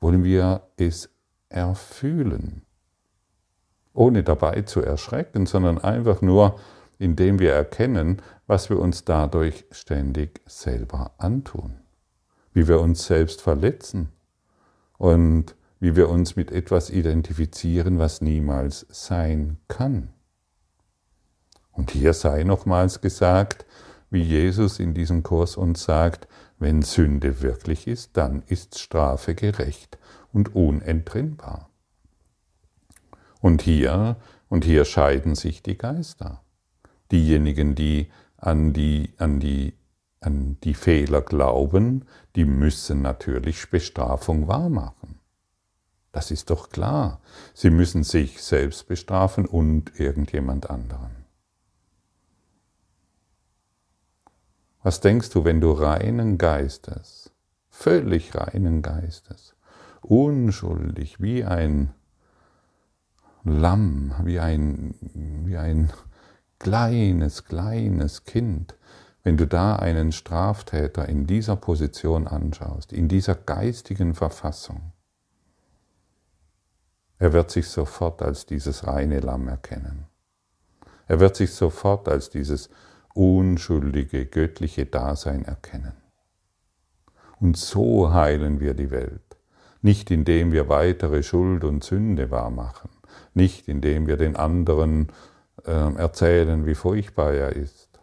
wollen 0.00 0.22
wir 0.22 0.68
es 0.76 1.10
erfühlen 1.48 2.63
ohne 3.94 4.22
dabei 4.22 4.62
zu 4.62 4.82
erschrecken, 4.82 5.46
sondern 5.46 5.78
einfach 5.78 6.20
nur, 6.20 6.58
indem 6.98 7.38
wir 7.38 7.52
erkennen, 7.52 8.20
was 8.46 8.68
wir 8.68 8.78
uns 8.78 9.04
dadurch 9.04 9.64
ständig 9.70 10.40
selber 10.46 11.12
antun, 11.18 11.76
wie 12.52 12.68
wir 12.68 12.80
uns 12.80 13.06
selbst 13.06 13.40
verletzen 13.40 14.08
und 14.98 15.54
wie 15.80 15.96
wir 15.96 16.08
uns 16.08 16.36
mit 16.36 16.50
etwas 16.50 16.90
identifizieren, 16.90 17.98
was 17.98 18.20
niemals 18.20 18.86
sein 18.90 19.58
kann. 19.68 20.08
Und 21.72 21.90
hier 21.90 22.12
sei 22.12 22.44
nochmals 22.44 23.00
gesagt, 23.00 23.66
wie 24.10 24.22
Jesus 24.22 24.78
in 24.78 24.94
diesem 24.94 25.22
Kurs 25.22 25.56
uns 25.56 25.84
sagt, 25.84 26.28
wenn 26.58 26.82
Sünde 26.82 27.42
wirklich 27.42 27.88
ist, 27.88 28.16
dann 28.16 28.44
ist 28.46 28.78
Strafe 28.78 29.34
gerecht 29.34 29.98
und 30.32 30.54
unentrinnbar. 30.54 31.68
Und 33.44 33.60
hier, 33.60 34.16
und 34.48 34.64
hier 34.64 34.86
scheiden 34.86 35.34
sich 35.34 35.62
die 35.62 35.76
Geister. 35.76 36.40
Diejenigen, 37.12 37.74
die 37.74 38.10
an 38.38 38.72
die, 38.72 39.12
an 39.18 39.38
die, 39.38 39.74
an 40.20 40.56
die 40.64 40.72
Fehler 40.72 41.20
glauben, 41.20 42.06
die 42.36 42.46
müssen 42.46 43.02
natürlich 43.02 43.68
Bestrafung 43.68 44.48
wahrmachen. 44.48 45.18
Das 46.10 46.30
ist 46.30 46.48
doch 46.48 46.70
klar. 46.70 47.20
Sie 47.52 47.68
müssen 47.68 48.02
sich 48.02 48.42
selbst 48.42 48.88
bestrafen 48.88 49.44
und 49.44 50.00
irgendjemand 50.00 50.70
anderen. 50.70 51.26
Was 54.82 55.00
denkst 55.00 55.28
du, 55.28 55.44
wenn 55.44 55.60
du 55.60 55.72
reinen 55.72 56.38
Geistes, 56.38 57.30
völlig 57.68 58.34
reinen 58.34 58.80
Geistes, 58.80 59.54
unschuldig 60.00 61.20
wie 61.20 61.44
ein 61.44 61.92
Lamm, 63.44 64.14
wie 64.24 64.40
ein, 64.40 64.94
wie 65.44 65.56
ein 65.56 65.92
kleines, 66.58 67.44
kleines 67.44 68.24
Kind, 68.24 68.74
wenn 69.22 69.36
du 69.36 69.46
da 69.46 69.76
einen 69.76 70.12
Straftäter 70.12 71.08
in 71.08 71.26
dieser 71.26 71.56
Position 71.56 72.26
anschaust, 72.26 72.92
in 72.92 73.08
dieser 73.08 73.34
geistigen 73.34 74.14
Verfassung, 74.14 74.92
er 77.18 77.32
wird 77.32 77.50
sich 77.50 77.68
sofort 77.68 78.22
als 78.22 78.46
dieses 78.46 78.86
reine 78.86 79.20
Lamm 79.20 79.48
erkennen. 79.48 80.06
Er 81.06 81.20
wird 81.20 81.36
sich 81.36 81.52
sofort 81.52 82.08
als 82.08 82.30
dieses 82.30 82.70
unschuldige, 83.14 84.26
göttliche 84.26 84.86
Dasein 84.86 85.44
erkennen. 85.44 85.92
Und 87.40 87.56
so 87.56 88.12
heilen 88.12 88.60
wir 88.60 88.74
die 88.74 88.90
Welt, 88.90 89.36
nicht 89.82 90.10
indem 90.10 90.52
wir 90.52 90.68
weitere 90.68 91.22
Schuld 91.22 91.62
und 91.64 91.84
Sünde 91.84 92.30
wahrmachen, 92.30 92.90
nicht 93.34 93.68
indem 93.68 94.06
wir 94.06 94.16
den 94.16 94.36
anderen 94.36 95.08
äh, 95.64 95.94
erzählen, 95.94 96.66
wie 96.66 96.74
furchtbar 96.74 97.32
er 97.32 97.54
ist, 97.54 98.00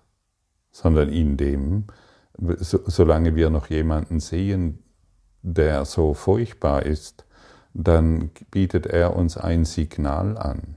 sondern 0.71 1.09
indem, 1.09 1.85
so, 2.57 2.79
solange 2.85 3.35
wir 3.35 3.49
noch 3.49 3.67
jemanden 3.67 4.19
sehen, 4.19 4.83
der 5.41 5.85
so 5.85 6.13
furchtbar 6.13 6.83
ist, 6.83 7.25
dann 7.73 8.31
bietet 8.51 8.85
er 8.85 9.15
uns 9.15 9.37
ein 9.37 9.65
Signal 9.65 10.37
an. 10.37 10.75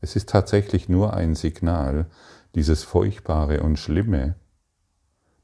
Es 0.00 0.16
ist 0.16 0.28
tatsächlich 0.28 0.88
nur 0.88 1.14
ein 1.14 1.34
Signal, 1.34 2.06
dieses 2.54 2.82
Furchtbare 2.82 3.62
und 3.62 3.78
Schlimme, 3.78 4.34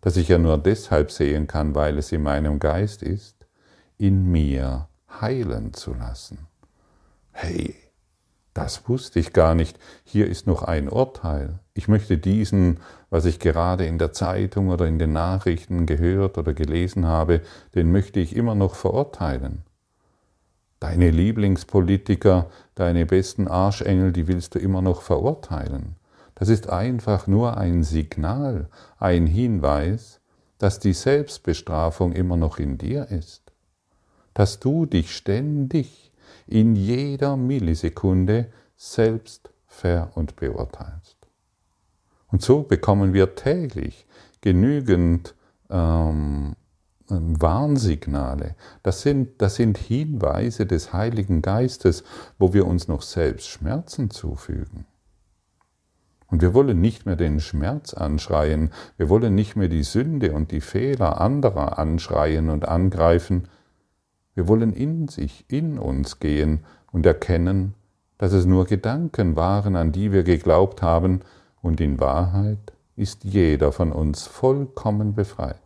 das 0.00 0.16
ich 0.16 0.28
ja 0.28 0.38
nur 0.38 0.58
deshalb 0.58 1.10
sehen 1.10 1.46
kann, 1.46 1.74
weil 1.74 1.98
es 1.98 2.12
in 2.12 2.22
meinem 2.22 2.58
Geist 2.58 3.02
ist, 3.02 3.46
in 3.98 4.30
mir 4.30 4.88
heilen 5.20 5.72
zu 5.72 5.94
lassen. 5.94 6.46
Hey, 7.32 7.74
das 8.56 8.88
wusste 8.88 9.20
ich 9.20 9.34
gar 9.34 9.54
nicht. 9.54 9.78
Hier 10.02 10.26
ist 10.26 10.46
noch 10.46 10.62
ein 10.62 10.88
Urteil. 10.88 11.58
Ich 11.74 11.88
möchte 11.88 12.16
diesen, 12.16 12.80
was 13.10 13.26
ich 13.26 13.38
gerade 13.38 13.84
in 13.84 13.98
der 13.98 14.12
Zeitung 14.12 14.70
oder 14.70 14.86
in 14.86 14.98
den 14.98 15.12
Nachrichten 15.12 15.84
gehört 15.84 16.38
oder 16.38 16.54
gelesen 16.54 17.06
habe, 17.06 17.42
den 17.74 17.92
möchte 17.92 18.18
ich 18.18 18.34
immer 18.34 18.54
noch 18.54 18.74
verurteilen. 18.74 19.62
Deine 20.80 21.10
Lieblingspolitiker, 21.10 22.46
deine 22.74 23.04
besten 23.04 23.46
Arschengel, 23.46 24.12
die 24.12 24.26
willst 24.26 24.54
du 24.54 24.58
immer 24.58 24.80
noch 24.80 25.02
verurteilen. 25.02 25.96
Das 26.34 26.48
ist 26.48 26.70
einfach 26.70 27.26
nur 27.26 27.58
ein 27.58 27.82
Signal, 27.82 28.70
ein 28.98 29.26
Hinweis, 29.26 30.20
dass 30.56 30.78
die 30.78 30.94
Selbstbestrafung 30.94 32.12
immer 32.12 32.38
noch 32.38 32.58
in 32.58 32.78
dir 32.78 33.10
ist. 33.10 33.52
Dass 34.32 34.60
du 34.60 34.86
dich 34.86 35.14
ständig 35.14 36.10
in 36.46 36.76
jeder 36.76 37.36
Millisekunde 37.36 38.50
selbst 38.76 39.50
ver- 39.66 40.10
und 40.14 40.36
beurteilst. 40.36 41.16
Und 42.28 42.42
so 42.42 42.62
bekommen 42.62 43.12
wir 43.12 43.34
täglich 43.34 44.06
genügend 44.40 45.34
ähm, 45.70 46.56
Warnsignale. 47.08 48.56
Das 48.82 49.02
sind, 49.02 49.40
das 49.40 49.56
sind 49.56 49.78
Hinweise 49.78 50.66
des 50.66 50.92
Heiligen 50.92 51.40
Geistes, 51.40 52.04
wo 52.38 52.52
wir 52.52 52.66
uns 52.66 52.88
noch 52.88 53.02
selbst 53.02 53.48
Schmerzen 53.48 54.10
zufügen. 54.10 54.86
Und 56.28 56.42
wir 56.42 56.54
wollen 56.54 56.80
nicht 56.80 57.06
mehr 57.06 57.14
den 57.14 57.38
Schmerz 57.38 57.94
anschreien, 57.94 58.70
wir 58.96 59.08
wollen 59.08 59.34
nicht 59.36 59.54
mehr 59.54 59.68
die 59.68 59.84
Sünde 59.84 60.32
und 60.32 60.50
die 60.50 60.60
Fehler 60.60 61.20
anderer 61.20 61.78
anschreien 61.78 62.50
und 62.50 62.66
angreifen, 62.66 63.48
wir 64.36 64.48
wollen 64.48 64.74
in 64.74 65.08
sich, 65.08 65.46
in 65.48 65.78
uns 65.78 66.20
gehen 66.20 66.60
und 66.92 67.06
erkennen, 67.06 67.74
dass 68.18 68.32
es 68.32 68.44
nur 68.44 68.66
Gedanken 68.66 69.34
waren, 69.34 69.76
an 69.76 69.92
die 69.92 70.12
wir 70.12 70.22
geglaubt 70.24 70.82
haben, 70.82 71.22
und 71.62 71.80
in 71.80 71.98
Wahrheit 71.98 72.74
ist 72.96 73.24
jeder 73.24 73.72
von 73.72 73.92
uns 73.92 74.26
vollkommen 74.26 75.14
befreit. 75.14 75.56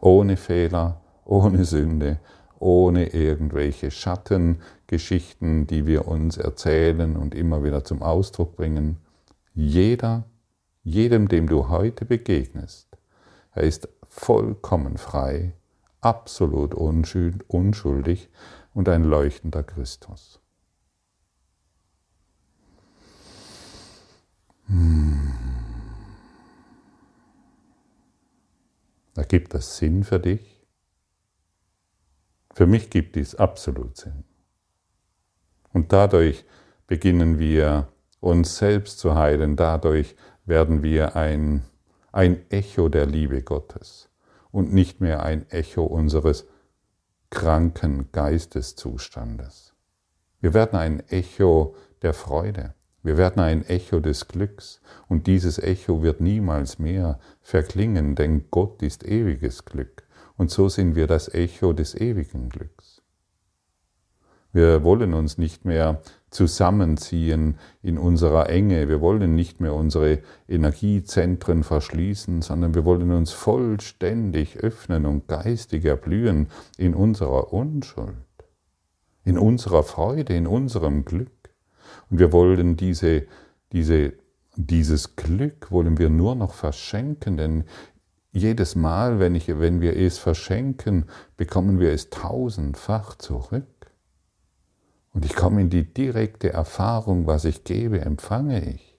Ohne 0.00 0.36
Fehler, 0.36 1.00
ohne 1.24 1.64
Sünde, 1.64 2.18
ohne 2.60 3.08
irgendwelche 3.08 3.90
Schattengeschichten, 3.90 5.66
die 5.66 5.84
wir 5.84 6.06
uns 6.06 6.36
erzählen 6.36 7.16
und 7.16 7.34
immer 7.34 7.64
wieder 7.64 7.84
zum 7.84 8.00
Ausdruck 8.00 8.56
bringen. 8.56 8.98
Jeder, 9.54 10.24
jedem, 10.84 11.26
dem 11.26 11.48
du 11.48 11.68
heute 11.68 12.04
begegnest, 12.04 12.96
er 13.54 13.64
ist 13.64 13.88
vollkommen 14.08 14.98
frei 14.98 15.52
absolut 16.02 16.74
unschuldig 16.74 18.28
und 18.74 18.88
ein 18.88 19.04
leuchtender 19.04 19.62
Christus. 19.62 20.40
Hm. 24.66 25.32
Ergibt 29.14 29.54
das 29.54 29.76
Sinn 29.76 30.04
für 30.04 30.20
dich? 30.20 30.60
Für 32.54 32.66
mich 32.66 32.90
gibt 32.90 33.16
dies 33.16 33.34
absolut 33.34 33.96
Sinn. 33.96 34.24
Und 35.72 35.92
dadurch 35.92 36.44
beginnen 36.86 37.38
wir 37.38 37.88
uns 38.20 38.58
selbst 38.58 38.98
zu 38.98 39.14
heilen, 39.14 39.56
dadurch 39.56 40.16
werden 40.44 40.82
wir 40.82 41.16
ein, 41.16 41.64
ein 42.10 42.50
Echo 42.50 42.88
der 42.88 43.06
Liebe 43.06 43.42
Gottes 43.42 44.11
und 44.52 44.72
nicht 44.72 45.00
mehr 45.00 45.24
ein 45.24 45.50
Echo 45.50 45.82
unseres 45.82 46.46
kranken 47.30 48.12
Geisteszustandes. 48.12 49.74
Wir 50.40 50.54
werden 50.54 50.78
ein 50.78 51.00
Echo 51.08 51.74
der 52.02 52.12
Freude. 52.12 52.74
Wir 53.02 53.16
werden 53.16 53.40
ein 53.40 53.64
Echo 53.66 53.98
des 53.98 54.28
Glücks 54.28 54.80
und 55.08 55.26
dieses 55.26 55.58
Echo 55.58 56.02
wird 56.02 56.20
niemals 56.20 56.78
mehr 56.78 57.18
verklingen, 57.40 58.14
denn 58.14 58.48
Gott 58.50 58.82
ist 58.82 59.02
ewiges 59.04 59.64
Glück 59.64 60.06
und 60.36 60.50
so 60.50 60.68
sind 60.68 60.94
wir 60.94 61.06
das 61.06 61.32
Echo 61.32 61.72
des 61.72 61.94
ewigen 61.94 62.48
Glücks. 62.48 63.02
Wir 64.52 64.84
wollen 64.84 65.14
uns 65.14 65.38
nicht 65.38 65.64
mehr 65.64 66.02
zusammenziehen 66.32 67.58
in 67.82 67.98
unserer 67.98 68.48
Enge. 68.48 68.88
Wir 68.88 69.00
wollen 69.00 69.34
nicht 69.34 69.60
mehr 69.60 69.74
unsere 69.74 70.20
Energiezentren 70.48 71.62
verschließen, 71.62 72.42
sondern 72.42 72.74
wir 72.74 72.84
wollen 72.84 73.10
uns 73.12 73.32
vollständig 73.32 74.58
öffnen 74.58 75.06
und 75.06 75.28
geistig 75.28 75.84
erblühen 75.84 76.48
in 76.78 76.94
unserer 76.94 77.52
Unschuld, 77.52 78.16
in 79.24 79.38
unserer 79.38 79.82
Freude, 79.82 80.34
in 80.34 80.46
unserem 80.46 81.04
Glück. 81.04 81.30
Und 82.10 82.18
wir 82.18 82.32
wollen 82.32 82.76
diese, 82.76 83.26
diese, 83.72 84.14
dieses 84.56 85.16
Glück 85.16 85.70
wollen 85.70 85.98
wir 85.98 86.10
nur 86.10 86.34
noch 86.34 86.54
verschenken, 86.54 87.36
denn 87.36 87.64
jedes 88.32 88.74
Mal, 88.74 89.18
wenn, 89.18 89.34
ich, 89.34 89.48
wenn 89.48 89.82
wir 89.82 89.94
es 89.94 90.16
verschenken, 90.16 91.04
bekommen 91.36 91.78
wir 91.78 91.92
es 91.92 92.08
tausendfach 92.08 93.16
zurück. 93.16 93.66
Und 95.12 95.24
ich 95.24 95.34
komme 95.34 95.60
in 95.60 95.70
die 95.70 95.84
direkte 95.84 96.52
Erfahrung, 96.52 97.26
was 97.26 97.44
ich 97.44 97.64
gebe, 97.64 98.00
empfange 98.00 98.64
ich. 98.64 98.98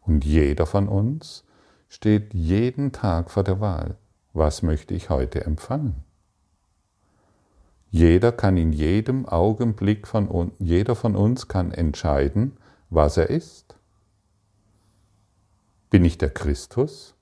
Und 0.00 0.24
jeder 0.24 0.66
von 0.66 0.88
uns 0.88 1.44
steht 1.88 2.32
jeden 2.34 2.92
Tag 2.92 3.30
vor 3.30 3.44
der 3.44 3.60
Wahl, 3.60 3.96
was 4.32 4.62
möchte 4.62 4.94
ich 4.94 5.10
heute 5.10 5.44
empfangen. 5.44 6.04
Jeder 7.90 8.32
kann 8.32 8.56
in 8.56 8.72
jedem 8.72 9.26
Augenblick 9.26 10.08
von 10.08 10.26
uns, 10.26 10.54
jeder 10.58 10.96
von 10.96 11.14
uns 11.14 11.46
kann 11.46 11.72
entscheiden, 11.72 12.56
was 12.88 13.18
er 13.18 13.28
ist. 13.28 13.76
Bin 15.90 16.06
ich 16.06 16.16
der 16.16 16.30
Christus 16.30 17.14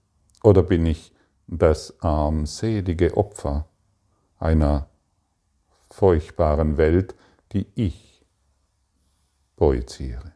oder 0.45 0.63
bin 0.63 0.87
ich 0.87 1.13
das 1.49 2.01
armselige 2.01 3.17
Opfer 3.17 3.67
einer 4.39 4.89
furchtbaren 5.91 6.77
Welt, 6.77 7.17
die 7.53 7.67
ich 7.75 8.25
projiziere. 9.57 10.33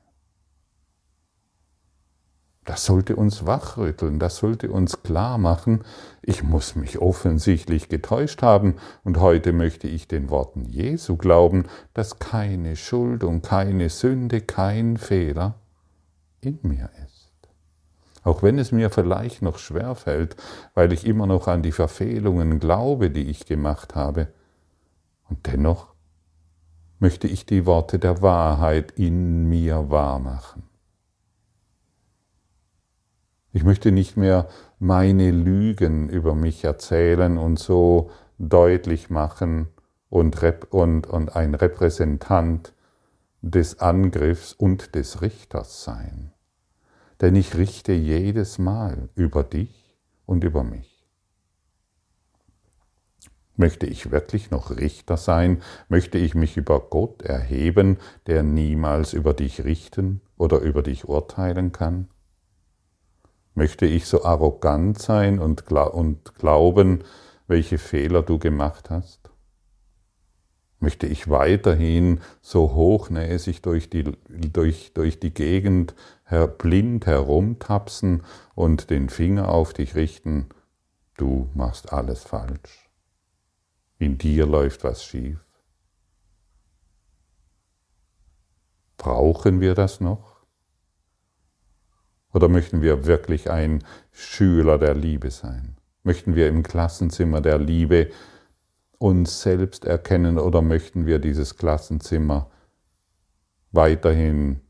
Das 2.65 2.87
sollte 2.87 3.17
uns 3.17 3.45
wachrütteln, 3.47 4.19
das 4.19 4.37
sollte 4.37 4.71
uns 4.71 5.03
klar 5.03 5.37
machen, 5.37 5.85
ich 6.23 6.43
muss 6.43 6.77
mich 6.77 6.99
offensichtlich 6.99 7.91
getäuscht 7.91 8.41
haben 8.43 8.77
und 9.05 9.21
heute 9.21 9.53
möchte 9.53 9.87
ich 9.87 10.09
den 10.09 10.31
Worten 10.31 10.65
Jesu 10.65 11.17
glauben, 11.19 11.65
dass 11.93 12.19
keine 12.19 12.77
Schuld 12.77 13.23
und 13.23 13.43
keine 13.43 13.91
Sünde, 13.91 14.41
kein 14.41 14.97
Fehler 14.97 15.57
in 16.41 16.59
mir 16.63 16.89
ist. 17.05 17.15
Auch 18.23 18.43
wenn 18.43 18.59
es 18.59 18.73
mir 18.73 18.89
vielleicht 18.89 19.43
noch 19.43 19.59
schwer 19.59 19.95
fällt, 19.95 20.37
weil 20.73 20.93
ich 20.95 21.07
immer 21.07 21.27
noch 21.27 21.47
an 21.47 21.63
die 21.63 21.73
Verfehlungen 21.73 22.59
glaube, 22.59 23.11
die 23.11 23.29
ich 23.29 23.45
gemacht 23.45 23.95
habe. 23.95 24.29
Und 25.29 25.47
dennoch 25.47 25.94
möchte 26.99 27.29
ich 27.29 27.47
die 27.47 27.67
Worte 27.67 27.99
der 27.99 28.23
Wahrheit 28.23 28.93
in 28.93 29.49
mir 29.49 29.91
wahrmachen. 29.91 30.65
Ich 33.53 33.63
möchte 33.63 33.93
nicht 33.93 34.17
mehr 34.17 34.49
meine 34.79 35.31
Lügen 35.31 36.09
über 36.09 36.35
mich 36.35 36.65
erzählen 36.65 37.39
und 37.39 37.59
so 37.59 38.11
deutlich 38.39 39.11
machen 39.11 39.69
und, 40.11 40.37
und, 40.71 41.07
und 41.07 41.37
ein 41.37 41.55
Repräsentant 41.55 42.73
des 43.43 43.81
Angriffs 43.81 44.53
und 44.53 44.95
des 44.95 45.23
Richters 45.23 45.85
sein. 45.85 46.33
Denn 47.21 47.37
ich 47.37 47.57
richte 47.57 47.93
jedes 47.93 48.59
Mal 48.59 49.09
über 49.15 49.45
dich 49.45 49.97
und 50.27 50.43
über 50.43 50.65
mich. 50.65 50.94
Möchte 53.57 53.87
ich 53.87 54.11
wirklich 54.11 54.51
noch 54.51 54.77
Richter 54.77 55.17
sein? 55.17 55.63
Möchte 55.89 56.19
ich 56.19 56.35
mich 56.35 56.57
über 56.57 56.81
Gott 56.81 57.23
erheben, 57.23 57.99
der 58.27 58.43
niemals 58.43 59.13
über 59.13 59.33
dich 59.33 59.63
richten 59.65 60.21
oder 60.37 60.59
über 60.59 60.83
dich 60.83 61.09
urteilen 61.09 61.71
kann? 61.71 62.09
Möchte 63.55 63.87
ich 63.87 64.07
so 64.07 64.25
arrogant 64.25 64.99
sein 64.99 65.39
und, 65.39 65.67
glauben, 65.67 67.05
welche 67.47 67.79
Fehler 67.79 68.23
du 68.23 68.41
gemacht 68.41 68.91
hast? 68.91 69.31
Möchte 70.81 71.07
ich 71.07 71.31
weiterhin 71.31 72.21
so 72.43 72.75
hochnäsig 72.75 73.63
durch 73.63 73.89
die, 73.89 74.03
durch, 74.29 74.93
durch 74.95 75.21
die 75.21 75.33
Gegend 75.33 75.95
her, 76.25 76.49
blind 76.49 77.07
herumtapsen 77.07 78.25
und 78.57 78.91
den 78.91 79.09
Finger 79.09 79.49
auf 79.49 79.73
dich 79.73 79.95
richten? 79.95 80.49
Du 81.17 81.49
machst 81.55 81.93
alles 81.93 82.25
falsch 82.25 82.84
in 83.99 84.19
dir 84.19 84.47
läuft 84.47 84.85
was 84.85 85.05
schief. 85.05 85.39
Brauchen 88.97 89.61
wir 89.61 89.75
das 89.75 90.01
noch? 90.01 90.35
Oder 92.33 92.49
möchten 92.49 92.83
wir 92.83 93.07
wirklich 93.07 93.51
ein 93.51 93.85
Schüler 94.11 94.79
der 94.79 94.95
Liebe 94.95 95.31
sein? 95.31 95.77
Möchten 96.03 96.35
wir 96.35 96.49
im 96.49 96.63
Klassenzimmer 96.63 97.41
der 97.41 97.59
Liebe 97.59 98.11
uns 98.99 99.43
selbst 99.43 99.85
erkennen 99.85 100.39
oder 100.39 100.63
möchten 100.63 101.07
wir 101.07 101.19
dieses 101.19 101.57
Klassenzimmer 101.57 102.51
weiterhin 103.71 104.61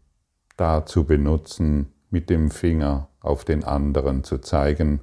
dazu 0.57 1.05
benutzen, 1.05 1.93
mit 2.11 2.31
dem 2.31 2.51
Finger 2.51 3.09
auf 3.21 3.45
den 3.45 3.65
anderen 3.65 4.25
zu 4.25 4.39
zeigen 4.39 5.01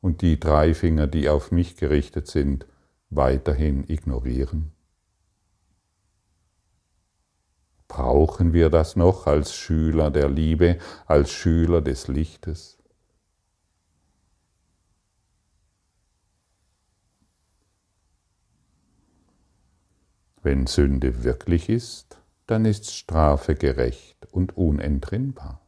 und 0.00 0.22
die 0.22 0.38
drei 0.38 0.74
Finger, 0.74 1.06
die 1.06 1.28
auf 1.28 1.50
mich 1.50 1.76
gerichtet 1.76 2.28
sind, 2.28 2.66
weiterhin 3.10 3.84
ignorieren? 3.88 4.72
Brauchen 7.88 8.52
wir 8.52 8.70
das 8.70 8.94
noch 8.94 9.26
als 9.26 9.52
Schüler 9.52 10.10
der 10.10 10.28
Liebe, 10.28 10.78
als 11.06 11.32
Schüler 11.32 11.82
des 11.82 12.06
Lichtes? 12.06 12.78
Wenn 20.42 20.66
Sünde 20.66 21.24
wirklich 21.24 21.68
ist, 21.68 22.20
dann 22.46 22.64
ist 22.64 22.90
Strafe 22.94 23.56
gerecht 23.56 24.26
und 24.30 24.56
unentrinnbar. 24.56 25.60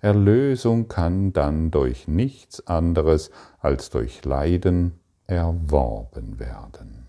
Erlösung 0.00 0.88
kann 0.88 1.32
dann 1.32 1.70
durch 1.70 2.08
nichts 2.08 2.66
anderes 2.66 3.30
als 3.60 3.88
durch 3.90 4.24
Leiden 4.24 4.98
erworben 5.32 6.38
werden. 6.38 7.06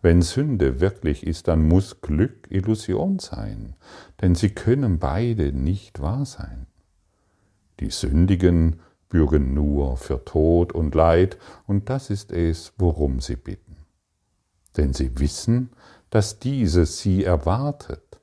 Wenn 0.00 0.22
Sünde 0.22 0.80
wirklich 0.80 1.26
ist, 1.26 1.48
dann 1.48 1.68
muss 1.68 2.00
Glück 2.00 2.48
Illusion 2.50 3.18
sein, 3.18 3.74
denn 4.20 4.34
sie 4.34 4.50
können 4.50 4.98
beide 4.98 5.52
nicht 5.52 6.00
wahr 6.00 6.24
sein. 6.24 6.66
Die 7.80 7.90
Sündigen 7.90 8.80
bürgen 9.08 9.54
nur 9.54 9.96
für 9.96 10.24
Tod 10.24 10.72
und 10.72 10.94
Leid, 10.94 11.38
und 11.66 11.88
das 11.88 12.10
ist 12.10 12.32
es, 12.32 12.72
worum 12.78 13.20
sie 13.20 13.36
bitten 13.36 13.72
denn 14.76 14.92
sie 14.92 15.18
wissen, 15.18 15.70
dass 16.10 16.38
dieses 16.38 16.98
sie 16.98 17.24
erwartet, 17.24 18.20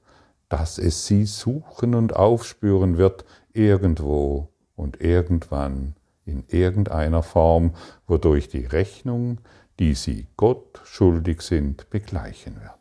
dass 0.47 0.77
es 0.77 1.05
sie 1.05 1.25
suchen 1.25 1.95
und 1.95 2.15
aufspüren 2.15 2.97
wird 2.97 3.25
irgendwo 3.53 4.49
und 4.75 5.01
irgendwann 5.01 5.95
in 6.29 6.43
irgendeiner 6.47 7.23
Form, 7.23 7.73
wodurch 8.07 8.47
die 8.47 8.65
Rechnung, 8.65 9.39
die 9.79 9.93
sie 9.93 10.27
Gott 10.37 10.81
schuldig 10.83 11.41
sind, 11.41 11.89
begleichen 11.89 12.55
wird. 12.61 12.73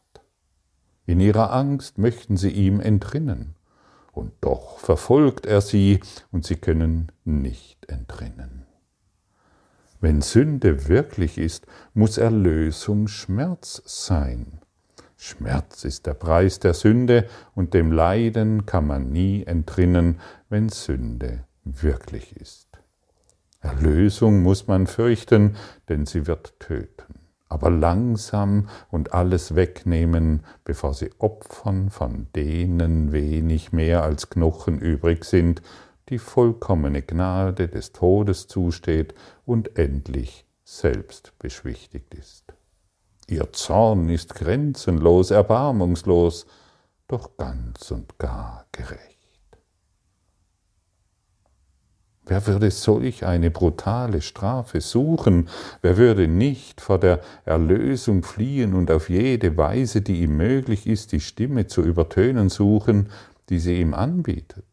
In 1.07 1.21
ihrer 1.21 1.53
Angst 1.53 1.99
möchten 1.99 2.37
sie 2.37 2.51
ihm 2.51 2.81
entrinnen, 2.81 3.55
und 4.13 4.33
doch 4.41 4.79
verfolgt 4.79 5.47
er 5.47 5.61
sie, 5.61 6.01
und 6.31 6.45
sie 6.45 6.57
können 6.57 7.11
nicht 7.25 7.89
entrinnen. 7.89 8.67
Wenn 10.01 10.21
Sünde 10.21 10.89
wirklich 10.89 11.39
ist, 11.39 11.67
muss 11.95 12.19
Erlösung 12.19 13.09
Schmerz 13.09 13.83
sein. 13.85 14.61
Schmerz 15.17 15.85
ist 15.85 16.07
der 16.07 16.15
Preis 16.15 16.61
der 16.61 16.75
Sünde 16.75 17.29
und 17.57 17.75
dem 17.75 17.91
Leiden 17.91 18.67
kann 18.67 18.87
man 18.87 19.11
nie 19.11 19.43
entrinnen, 19.45 20.21
wenn 20.49 20.69
Sünde 20.69 21.45
wirklich 21.65 22.37
ist. 22.37 22.68
Erlösung 23.61 24.42
muss 24.42 24.66
man 24.66 24.87
fürchten, 24.87 25.57
denn 25.88 26.07
sie 26.07 26.27
wird 26.27 26.61
töten, 26.61 27.21
aber 27.49 27.71
langsam 27.71 28.68
und 28.90 29.14
alles 29.14 29.57
wegnehmen, 29.57 30.44
bevor 30.64 30.94
sie 30.94 31.11
opfern, 31.18 31.90
von 31.90 32.29
denen 32.37 33.12
wenig 33.12 33.73
mehr 33.73 34.05
als 34.05 34.31
Knochen 34.31 34.79
übrig 34.79 35.25
sind, 35.25 35.62
die 36.09 36.18
vollkommene 36.18 37.03
Gnade 37.03 37.68
des 37.68 37.92
Todes 37.92 38.47
zusteht 38.47 39.14
und 39.44 39.77
endlich 39.79 40.47
selbst 40.64 41.33
beschwichtigt 41.38 42.14
ist. 42.14 42.44
Ihr 43.27 43.53
Zorn 43.53 44.09
ist 44.09 44.35
grenzenlos, 44.35 45.31
erbarmungslos, 45.31 46.47
doch 47.09 47.37
ganz 47.37 47.90
und 47.90 48.18
gar 48.18 48.66
gerecht. 48.73 49.18
Wer 52.29 52.47
würde 52.47 52.71
solch 52.71 53.25
eine 53.25 53.51
brutale 53.51 54.21
Strafe 54.21 54.83
suchen? 54.83 55.49
Wer 55.81 55.97
würde 55.97 56.29
nicht 56.29 56.83
vor 56.83 56.99
der 56.99 57.21
Erlösung 57.47 58.23
fliehen 58.23 58.75
und 58.75 58.91
auf 58.91 59.09
jede 59.09 59.57
Weise, 59.57 60.03
die 60.03 60.21
ihm 60.21 60.37
möglich 60.37 60.87
ist, 60.87 61.12
die 61.12 61.21
Stimme 61.21 61.69
zu 61.69 61.81
übertönen 61.83 62.51
suchen, 62.51 63.09
die 63.49 63.59
sie 63.59 63.81
ihm 63.81 63.95
anbietet? 63.95 64.67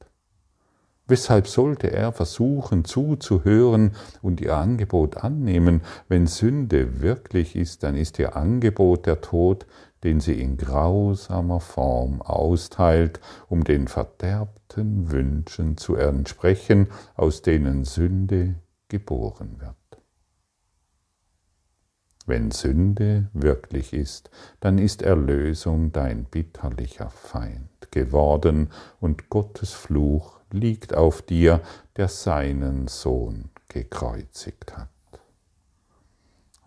Weshalb 1.07 1.47
sollte 1.47 1.91
er 1.91 2.11
versuchen 2.11 2.83
zuzuhören 2.83 3.91
und 4.21 4.41
ihr 4.41 4.57
Angebot 4.57 5.17
annehmen? 5.17 5.81
Wenn 6.09 6.27
Sünde 6.27 6.99
wirklich 6.99 7.55
ist, 7.55 7.83
dann 7.83 7.95
ist 7.95 8.19
ihr 8.19 8.35
Angebot 8.35 9.05
der 9.05 9.21
Tod, 9.21 9.65
den 10.03 10.19
sie 10.19 10.41
in 10.41 10.57
grausamer 10.57 11.61
Form 11.61 12.21
austeilt, 12.21 13.21
um 13.47 13.63
den 13.63 13.87
verderbten 13.87 14.64
Wünschen 14.83 15.77
zu 15.77 15.95
entsprechen, 15.95 16.87
aus 17.15 17.41
denen 17.41 17.85
Sünde 17.85 18.55
geboren 18.87 19.59
wird. 19.59 19.75
Wenn 22.27 22.49
Sünde 22.49 23.29
wirklich 23.33 23.93
ist, 23.93 24.31
dann 24.59 24.79
ist 24.79 25.03
Erlösung 25.03 25.91
dein 25.91 26.25
bitterlicher 26.25 27.11
Feind 27.11 27.91
geworden 27.91 28.71
und 28.99 29.29
Gottes 29.29 29.73
Fluch 29.73 30.39
liegt 30.51 30.95
auf 30.95 31.21
dir, 31.21 31.61
der 31.97 32.07
seinen 32.07 32.87
Sohn 32.87 33.49
gekreuzigt 33.67 34.75
hat. 34.75 34.89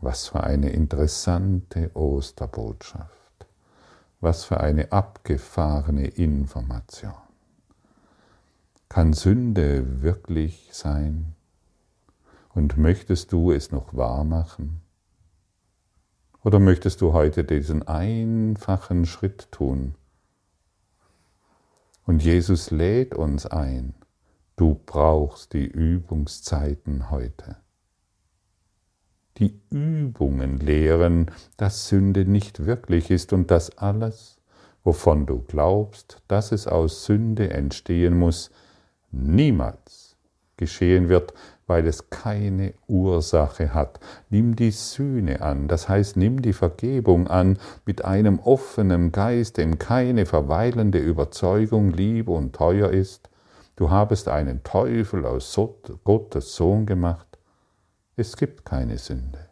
Was 0.00 0.28
für 0.28 0.44
eine 0.44 0.70
interessante 0.70 1.90
Osterbotschaft. 1.94 3.12
Was 4.20 4.44
für 4.44 4.60
eine 4.60 4.92
abgefahrene 4.92 6.06
Information. 6.06 7.27
Kann 8.88 9.12
Sünde 9.12 10.02
wirklich 10.02 10.68
sein? 10.72 11.34
Und 12.54 12.76
möchtest 12.76 13.32
du 13.32 13.52
es 13.52 13.70
noch 13.70 13.94
wahr 13.94 14.24
machen? 14.24 14.80
Oder 16.42 16.58
möchtest 16.58 17.00
du 17.00 17.12
heute 17.12 17.44
diesen 17.44 17.86
einfachen 17.86 19.06
Schritt 19.06 19.52
tun, 19.52 19.94
und 22.08 22.24
Jesus 22.24 22.70
lädt 22.70 23.14
uns 23.14 23.44
ein, 23.44 23.92
du 24.56 24.80
brauchst 24.86 25.52
die 25.52 25.66
Übungszeiten 25.66 27.10
heute. 27.10 27.56
Die 29.36 29.60
Übungen 29.68 30.56
lehren, 30.56 31.30
dass 31.58 31.88
Sünde 31.88 32.24
nicht 32.24 32.64
wirklich 32.64 33.10
ist 33.10 33.34
und 33.34 33.50
dass 33.50 33.76
alles, 33.76 34.38
wovon 34.84 35.26
du 35.26 35.42
glaubst, 35.42 36.22
dass 36.28 36.50
es 36.50 36.66
aus 36.66 37.04
Sünde 37.04 37.50
entstehen 37.50 38.18
muss, 38.18 38.50
niemals 39.10 40.16
geschehen 40.56 41.08
wird, 41.08 41.32
weil 41.66 41.86
es 41.86 42.10
keine 42.10 42.74
Ursache 42.86 43.74
hat. 43.74 44.00
Nimm 44.30 44.56
die 44.56 44.70
Sühne 44.70 45.42
an, 45.42 45.68
das 45.68 45.88
heißt, 45.88 46.16
nimm 46.16 46.42
die 46.42 46.52
Vergebung 46.52 47.28
an 47.28 47.58
mit 47.84 48.04
einem 48.04 48.38
offenen 48.38 49.12
Geist, 49.12 49.58
dem 49.58 49.78
keine 49.78 50.26
verweilende 50.26 50.98
Überzeugung 50.98 51.90
lieb 51.90 52.28
und 52.28 52.54
teuer 52.54 52.90
ist. 52.90 53.30
Du 53.76 53.90
habest 53.90 54.28
einen 54.28 54.64
Teufel 54.64 55.24
aus 55.24 55.58
Gottes 56.04 56.56
Sohn 56.56 56.84
gemacht. 56.86 57.38
Es 58.16 58.36
gibt 58.36 58.64
keine 58.64 58.98
Sünde. 58.98 59.48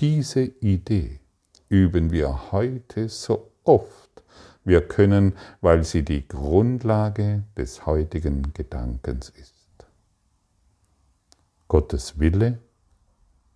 Diese 0.00 0.42
Idee 0.42 1.20
üben 1.68 2.10
wir 2.10 2.50
heute 2.50 3.08
so 3.08 3.52
oft 3.62 4.01
wir 4.64 4.86
können, 4.86 5.34
weil 5.60 5.84
sie 5.84 6.04
die 6.04 6.26
Grundlage 6.26 7.44
des 7.56 7.86
heutigen 7.86 8.52
Gedankens 8.54 9.30
ist. 9.30 9.54
Gottes 11.68 12.18
Wille 12.20 12.58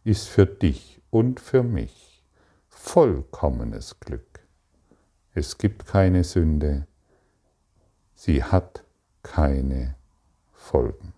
ist 0.05 0.29
für 0.29 0.47
dich 0.47 1.01
und 1.11 1.39
für 1.41 1.63
mich 1.63 2.25
vollkommenes 2.69 4.01
Glück. 4.01 4.41
Es 5.35 5.59
gibt 5.59 5.87
keine 5.87 6.25
Sünde, 6.25 6.87
sie 8.15 8.43
hat 8.43 8.85
keine 9.23 9.97
Folgen. 10.53 11.13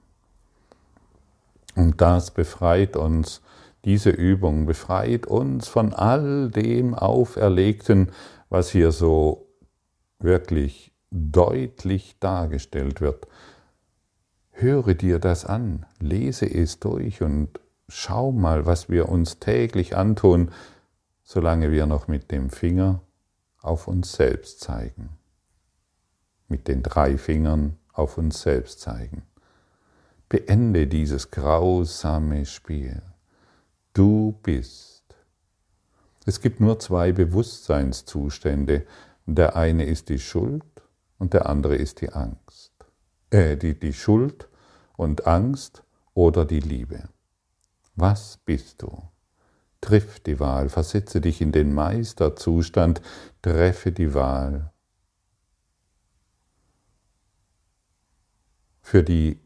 Und 1.77 2.01
das 2.01 2.33
befreit 2.33 2.97
uns, 2.97 3.41
diese 3.85 4.11
Übung 4.11 4.67
befreit 4.67 5.27
uns 5.27 5.69
von 5.69 5.95
all 5.95 6.51
dem 6.51 6.95
Auferlegten, 6.95 8.11
was 8.51 8.71
hier 8.71 8.91
so 8.91 9.48
wirklich 10.19 10.93
deutlich 11.11 12.19
dargestellt 12.21 13.01
wird. 13.01 13.27
Höre 14.51 14.95
dir 14.95 15.19
das 15.19 15.45
an, 15.45 15.87
lese 16.01 16.47
es 16.47 16.81
durch 16.81 17.23
und 17.23 17.61
schau 17.89 18.33
mal, 18.33 18.67
was 18.67 18.89
wir 18.89 19.09
uns 19.09 19.39
täglich 19.39 19.97
antun, 19.97 20.51
solange 21.23 21.71
wir 21.71 21.87
noch 21.87 22.09
mit 22.09 22.31
dem 22.31 22.51
Finger 22.51 23.01
auf 23.61 23.89
uns 23.89 24.13
selbst 24.13 24.61
zeigen. 24.61 25.11
Mit 26.49 26.69
den 26.69 26.83
drei 26.83 27.19
Fingern 27.19 27.77
auf 27.93 28.19
uns 28.19 28.43
selbst 28.43 28.81
zeigen. 28.81 29.23
Beende 30.29 30.87
dieses 30.87 31.31
grausame 31.31 32.47
Spiel. 32.47 33.03
Du 33.93 34.39
bist. 34.43 35.05
Es 36.27 36.41
gibt 36.41 36.61
nur 36.61 36.79
zwei 36.79 37.13
Bewusstseinszustände. 37.13 38.87
Der 39.31 39.57
eine 39.57 39.85
ist 39.85 40.09
die 40.09 40.19
Schuld 40.19 40.65
und 41.19 41.35
der 41.35 41.51
andere 41.51 41.77
ist 41.77 42.01
die 42.01 42.11
Angst. 42.11 42.73
Äh, 43.29 43.59
die, 43.59 43.79
die 43.79 43.93
Schuld 43.93 44.49
und 44.97 45.27
Angst 45.27 45.85
oder 46.15 46.47
die 46.47 46.61
Liebe. 46.61 47.11
Was 47.95 48.39
bist 48.47 48.81
du? 48.81 49.03
Triff 49.83 50.19
die 50.21 50.41
Wahl, 50.41 50.71
versetze 50.71 51.21
dich 51.21 51.43
in 51.43 51.53
den 51.53 51.75
Meisterzustand, 51.75 53.03
treffe 53.43 53.93
die 53.93 54.15
Wahl 54.15 54.73
für 58.81 59.03
die, 59.03 59.39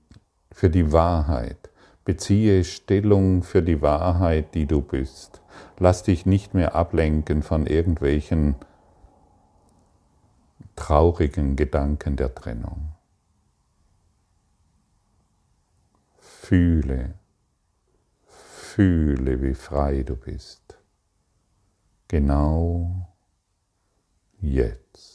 für 0.53 0.71
die 0.71 0.93
Wahrheit. 0.93 1.71
Beziehe 2.05 2.63
Stellung 2.63 3.43
für 3.43 3.63
die 3.63 3.83
Wahrheit, 3.83 4.55
die 4.55 4.67
du 4.67 4.81
bist. 4.81 5.43
Lass 5.77 6.05
dich 6.05 6.25
nicht 6.25 6.55
mehr 6.55 6.77
ablenken 6.77 7.43
von 7.43 7.67
irgendwelchen 7.67 8.55
traurigen 10.77 11.57
Gedanken 11.57 12.17
der 12.17 12.35
Trennung. 12.35 12.93
Fühle, 16.19 17.15
fühle, 18.27 19.43
wie 19.43 19.55
frei 19.55 20.03
du 20.03 20.17
bist. 20.17 20.79
Genau 22.09 23.15
jetzt. 24.41 25.12